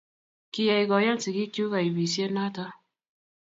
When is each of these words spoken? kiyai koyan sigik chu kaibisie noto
kiyai 0.53 0.85
koyan 0.91 1.19
sigik 1.23 1.51
chu 1.55 1.63
kaibisie 1.71 2.25
noto 2.35 2.65